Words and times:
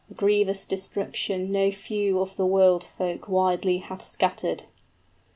A 0.09 0.15
grievous 0.15 0.65
destruction 0.65 1.53
45 1.53 1.53
No 1.53 1.71
few 1.71 2.19
of 2.21 2.35
the 2.35 2.45
world 2.47 2.83
folk 2.83 3.29
widely 3.29 3.77
hath 3.77 4.03
scattered!" 4.03 4.63